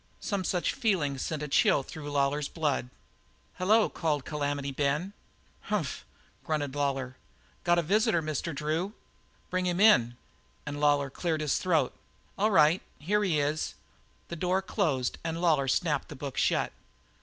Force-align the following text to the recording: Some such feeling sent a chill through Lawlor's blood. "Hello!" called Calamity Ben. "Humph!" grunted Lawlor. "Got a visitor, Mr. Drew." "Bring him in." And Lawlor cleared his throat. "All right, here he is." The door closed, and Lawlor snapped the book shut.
Some 0.19 0.43
such 0.43 0.73
feeling 0.73 1.19
sent 1.19 1.43
a 1.43 1.47
chill 1.47 1.83
through 1.83 2.11
Lawlor's 2.11 2.47
blood. 2.47 2.89
"Hello!" 3.59 3.87
called 3.87 4.25
Calamity 4.25 4.71
Ben. 4.71 5.13
"Humph!" 5.69 6.05
grunted 6.43 6.73
Lawlor. 6.73 7.17
"Got 7.63 7.77
a 7.77 7.83
visitor, 7.83 8.19
Mr. 8.19 8.55
Drew." 8.55 8.93
"Bring 9.51 9.67
him 9.67 9.79
in." 9.79 10.17
And 10.65 10.79
Lawlor 10.79 11.11
cleared 11.11 11.41
his 11.41 11.59
throat. 11.59 11.93
"All 12.35 12.49
right, 12.49 12.81
here 12.97 13.23
he 13.23 13.39
is." 13.39 13.75
The 14.29 14.35
door 14.35 14.63
closed, 14.63 15.19
and 15.23 15.39
Lawlor 15.39 15.67
snapped 15.67 16.07
the 16.07 16.15
book 16.15 16.35
shut. 16.35 16.71